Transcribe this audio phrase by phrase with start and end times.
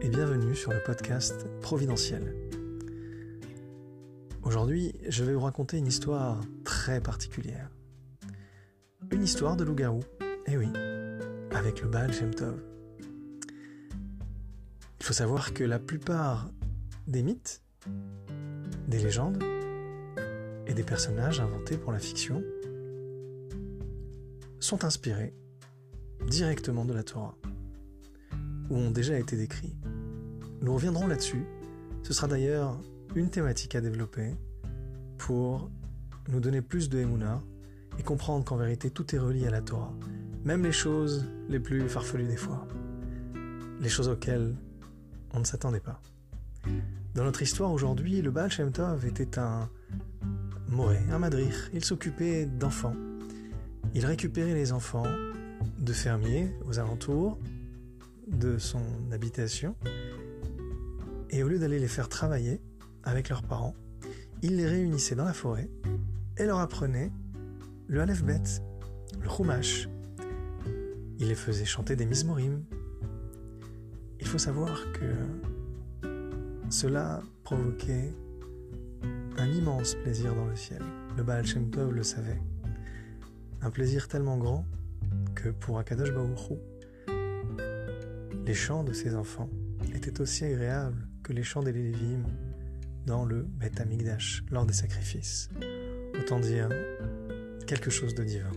[0.00, 2.32] et bienvenue sur le podcast Providentiel.
[4.44, 7.68] Aujourd'hui, je vais vous raconter une histoire très particulière.
[9.10, 9.98] Une histoire de loup-garou,
[10.46, 10.68] eh oui,
[11.50, 12.62] avec le Baal Shem Tov.
[15.00, 16.48] Il faut savoir que la plupart
[17.08, 17.62] des mythes,
[18.86, 19.42] des légendes
[20.68, 22.44] et des personnages inventés pour la fiction
[24.60, 25.34] sont inspirés
[26.28, 27.36] directement de la Torah
[28.70, 29.76] ou ont déjà été décrits.
[30.60, 31.44] Nous reviendrons là-dessus.
[32.02, 32.80] Ce sera d'ailleurs
[33.14, 34.34] une thématique à développer
[35.18, 35.70] pour
[36.28, 37.42] nous donner plus de Emouna
[37.98, 39.92] et comprendre qu'en vérité tout est relié à la Torah,
[40.44, 42.66] même les choses les plus farfelues des fois,
[43.80, 44.54] les choses auxquelles
[45.34, 46.00] on ne s'attendait pas.
[47.14, 49.68] Dans notre histoire aujourd'hui, le Baal Shem Tov était un
[50.68, 51.54] moré, un madrich.
[51.74, 52.96] Il s'occupait d'enfants.
[53.94, 55.06] Il récupérait les enfants
[55.78, 57.38] de fermiers aux alentours
[58.26, 59.76] de son habitation.
[61.30, 62.60] Et au lieu d'aller les faire travailler
[63.02, 63.74] avec leurs parents,
[64.42, 65.70] il les réunissait dans la forêt
[66.36, 67.12] et leur apprenait
[67.86, 69.88] le Aleph le Chumash.
[71.18, 72.64] Il les faisait chanter des mismorim.
[74.20, 76.08] Il faut savoir que
[76.70, 78.12] cela provoquait
[79.38, 80.82] un immense plaisir dans le ciel.
[81.16, 82.40] Le Baal Shem le savait.
[83.60, 84.64] Un plaisir tellement grand
[85.34, 86.58] que pour Akadosh Baruch
[88.44, 89.48] les chants de ses enfants
[89.94, 92.24] étaient aussi agréables que les chants des Lévim
[93.06, 95.48] dans le Beth Amigdash lors des sacrifices.
[96.18, 96.68] Autant dire
[97.66, 98.50] quelque chose de divin.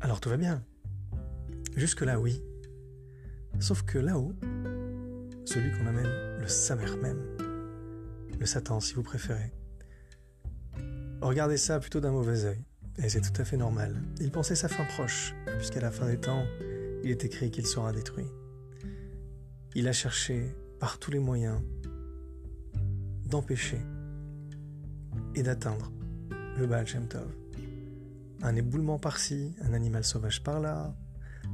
[0.00, 0.62] Alors tout va bien.
[1.76, 2.42] Jusque-là, oui.
[3.58, 4.34] Sauf que là-haut,
[5.44, 7.22] celui qu'on appelle le Samer même,
[8.38, 9.52] le Satan si vous préférez,
[11.20, 12.64] regardez ça plutôt d'un mauvais œil.
[12.98, 13.96] Et c'est tout à fait normal.
[14.20, 16.44] Il pensait sa fin proche, puisqu'à la fin des temps,
[17.04, 18.26] il est écrit qu'il sera détruit.
[19.74, 21.60] Il a cherché par tous les moyens
[23.26, 23.80] d'empêcher
[25.34, 25.90] et d'atteindre
[26.58, 27.06] le Baal Shem.
[28.42, 30.94] Un éboulement par-ci, un animal sauvage par-là,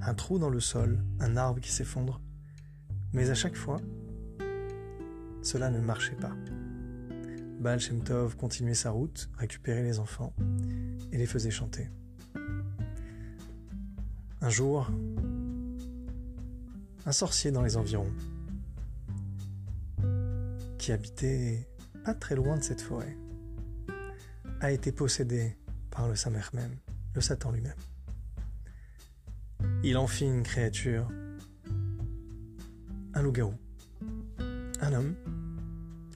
[0.03, 2.21] un trou dans le sol, un arbre qui s'effondre.
[3.13, 3.81] Mais à chaque fois,
[5.43, 6.33] cela ne marchait pas.
[7.61, 10.33] Baal Shem Tov continuait sa route, récupérait les enfants
[11.13, 11.91] et les faisait chanter.
[14.41, 14.89] Un jour,
[17.09, 18.13] un sorcier dans les environs,
[20.77, 21.67] qui habitait
[22.05, 23.17] pas très loin de cette forêt,
[24.61, 25.57] a été possédé
[25.91, 26.77] par le Samer même,
[27.15, 27.73] le Satan lui-même.
[29.83, 31.09] Il en fit une créature,
[33.15, 33.55] un loup-garou,
[34.83, 35.15] un homme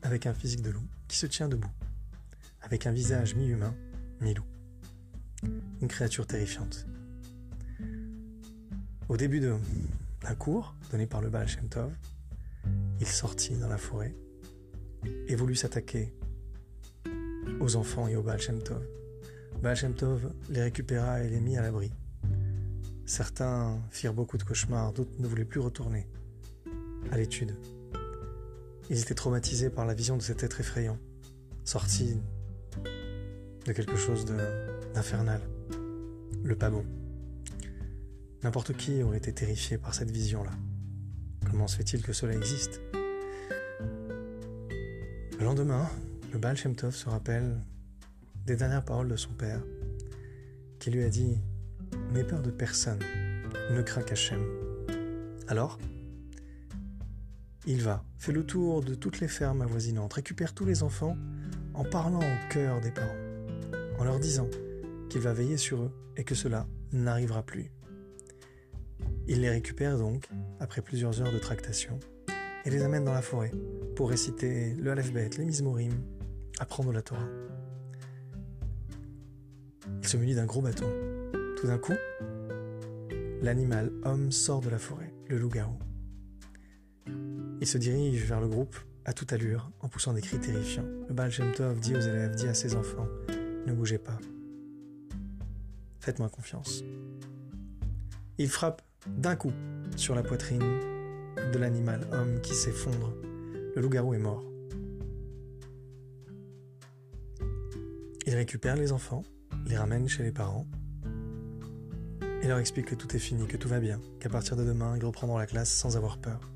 [0.02, 1.72] avec un physique de loup qui se tient debout,
[2.60, 3.74] avec un visage mi-humain,
[4.20, 4.44] mi-loup.
[5.80, 6.86] Une créature terrifiante.
[9.08, 9.56] Au début de,
[10.22, 11.92] d'un cours donné par le Baal Shem Tov,
[13.00, 14.14] il sortit dans la forêt
[15.26, 16.14] et voulut s'attaquer
[17.60, 18.86] aux enfants et au Baal Shem Tov.
[19.62, 19.94] Baal Shem
[20.50, 21.92] les récupéra et les mit à l'abri.
[23.04, 26.08] Certains firent beaucoup de cauchemars, d'autres ne voulaient plus retourner
[27.10, 27.56] à l'étude.
[28.90, 30.98] Ils étaient traumatisés par la vision de cet être effrayant,
[31.64, 32.20] sorti
[33.66, 34.24] de quelque chose
[34.94, 35.40] d'infernal,
[36.42, 36.84] le pas bon.
[38.42, 40.50] N'importe qui aurait été terrifié par cette vision-là.
[41.48, 42.80] Comment se fait-il que cela existe?
[45.38, 45.88] Le lendemain,
[46.32, 47.60] le Baal Shem se rappelle
[48.44, 49.62] des dernières paroles de son père,
[50.80, 51.38] qui lui a dit
[52.12, 52.98] N'aie peur de personne,
[53.70, 54.42] ne crains qu'Hachem.
[55.46, 55.78] Alors,
[57.64, 61.16] il va, fait le tour de toutes les fermes avoisinantes, récupère tous les enfants
[61.74, 63.08] en parlant au cœur des parents,
[64.00, 64.48] en leur disant
[65.08, 67.70] qu'il va veiller sur eux et que cela n'arrivera plus.
[69.28, 70.28] Il les récupère donc,
[70.58, 71.98] après plusieurs heures de tractation,
[72.64, 73.52] et les amène dans la forêt
[73.96, 75.92] pour réciter le Aleph Bet, les Mizmorim,
[76.58, 77.28] apprendre la Torah.
[80.00, 80.88] Il se munit d'un gros bâton.
[81.56, 81.94] Tout d'un coup,
[83.40, 85.78] l'animal homme sort de la forêt, le loup-garou.
[87.60, 90.86] Il se dirige vers le groupe à toute allure, en poussant des cris terrifiants.
[91.08, 91.30] Le Baal
[91.80, 93.06] dit aux élèves, dit à ses enfants,
[93.66, 94.18] ne bougez pas.
[96.00, 96.82] Faites-moi confiance.
[98.38, 99.52] Il frappe d'un coup
[99.96, 100.80] sur la poitrine
[101.52, 103.14] de l'animal homme qui s'effondre.
[103.74, 104.44] Le loup-garou est mort.
[108.26, 109.22] Il récupère les enfants,
[109.66, 110.66] les ramène chez les parents
[112.42, 114.96] et leur explique que tout est fini, que tout va bien, qu'à partir de demain,
[114.96, 116.50] ils reprendront la classe sans avoir peur.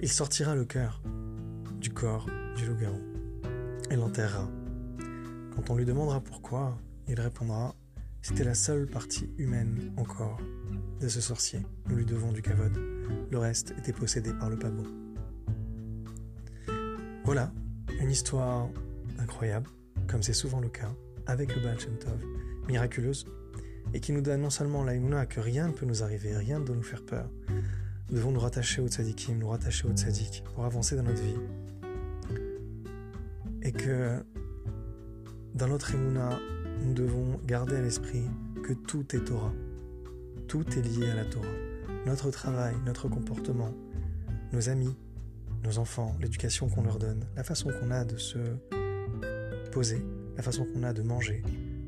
[0.00, 1.02] Il sortira le cœur
[1.80, 2.26] du corps
[2.56, 3.00] du loup-garou
[3.90, 4.48] et l'enterrera.
[5.54, 6.78] Quand on lui demandera pourquoi,
[7.08, 7.74] il répondra
[8.28, 10.36] C'était la seule partie humaine encore
[11.00, 11.60] de ce sorcier.
[11.88, 12.76] Nous lui devons du kavod.
[13.30, 14.82] Le reste était possédé par le pas bon.
[17.24, 17.52] Voilà,
[18.00, 18.68] une histoire
[19.20, 19.70] incroyable,
[20.08, 20.92] comme c'est souvent le cas,
[21.26, 21.76] avec le Baal
[22.66, 23.26] miraculeuse,
[23.94, 26.64] et qui nous donne non seulement l'aïmouna que rien ne peut nous arriver, rien ne
[26.64, 27.30] doit nous faire peur.
[28.10, 31.38] Nous devons nous rattacher au tzadikim, nous rattacher au tzadik pour avancer dans notre vie.
[33.62, 34.20] Et que
[35.56, 36.38] dans notre émouna,
[36.82, 38.24] nous devons garder à l'esprit
[38.62, 39.54] que tout est Torah.
[40.48, 41.48] Tout est lié à la Torah.
[42.04, 43.72] Notre travail, notre comportement,
[44.52, 44.94] nos amis,
[45.64, 48.38] nos enfants, l'éducation qu'on leur donne, la façon qu'on a de se
[49.72, 50.04] poser,
[50.36, 51.42] la façon qu'on a de manger,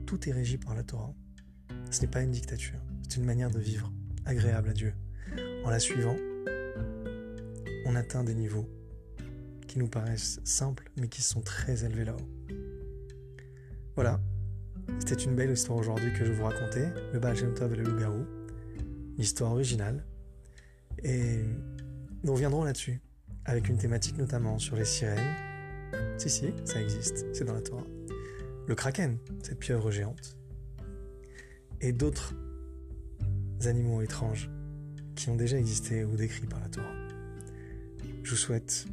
[0.06, 1.12] tout est régi par la Torah.
[1.90, 3.92] Ce n'est pas une dictature, c'est une manière de vivre
[4.24, 4.94] agréable à Dieu.
[5.64, 6.16] En la suivant,
[7.84, 8.68] on atteint des niveaux
[9.66, 12.67] qui nous paraissent simples mais qui sont très élevés là-haut.
[13.98, 14.20] Voilà,
[15.00, 17.82] c'était une belle histoire aujourd'hui que je vous racontais, le Baal Shem Tov et le
[17.82, 18.24] loup-garou,
[19.16, 20.06] l'histoire originale.
[21.02, 21.42] Et
[22.22, 23.00] nous reviendrons là-dessus,
[23.44, 25.34] avec une thématique notamment sur les sirènes.
[26.16, 27.88] Si, si, ça existe, c'est dans la Torah.
[28.68, 30.36] Le kraken, cette pieuvre géante.
[31.80, 32.36] Et d'autres
[33.64, 34.48] animaux étranges
[35.16, 36.94] qui ont déjà existé ou décrits par la Torah.
[38.22, 38.86] Je vous souhaite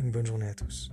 [0.00, 0.90] une bonne journée à tous.